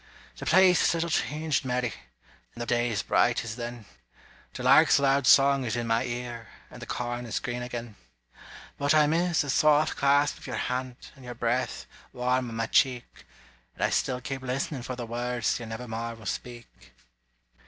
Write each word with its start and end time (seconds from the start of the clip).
The 0.35 0.47
place 0.47 0.81
is 0.81 0.93
little 0.95 1.11
changed, 1.11 1.63
Mary; 1.63 1.93
The 2.55 2.65
day 2.65 2.89
is 2.89 3.03
bright 3.03 3.43
as 3.43 3.55
then; 3.55 3.85
The 4.51 4.63
lark's 4.63 4.97
loud 4.97 5.27
song 5.27 5.63
is 5.63 5.75
in 5.75 5.85
my 5.85 6.05
ear, 6.05 6.47
And 6.71 6.81
the 6.81 6.87
corn 6.87 7.27
is 7.27 7.39
green 7.39 7.61
again; 7.61 7.97
But 8.79 8.95
I 8.95 9.05
miss 9.05 9.41
the 9.41 9.49
soft 9.51 9.95
clasp 9.97 10.39
of 10.39 10.47
your 10.47 10.55
hand, 10.57 10.95
And 11.15 11.23
your 11.23 11.35
breath, 11.35 11.85
warm 12.13 12.49
on 12.49 12.55
my 12.55 12.65
cheek; 12.65 13.25
And 13.75 13.83
I 13.83 13.91
still 13.91 14.19
keep 14.21 14.41
list'nin' 14.41 14.81
for 14.81 14.95
the 14.95 15.05
words 15.05 15.59
You 15.59 15.67
nevermore 15.67 16.15
will 16.15 16.25
speak. 16.25 16.93